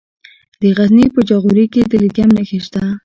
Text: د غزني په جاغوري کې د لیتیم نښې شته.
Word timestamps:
د 0.61 0.63
غزني 0.77 1.05
په 1.15 1.19
جاغوري 1.29 1.65
کې 1.73 1.81
د 1.85 1.93
لیتیم 2.01 2.29
نښې 2.35 2.59
شته. 2.65 2.83